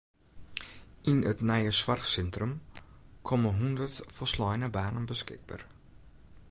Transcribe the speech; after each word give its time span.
Yn 1.11 1.19
it 1.31 1.39
nije 1.49 1.73
soarchsintrum 1.81 2.53
komme 3.27 3.49
hûndert 3.59 3.95
folsleine 4.15 4.67
banen 4.79 5.05
beskikber. 5.13 5.61